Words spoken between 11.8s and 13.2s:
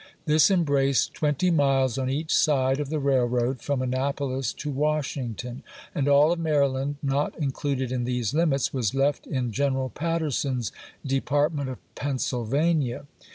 Pennsyl AvL2i!im. vania."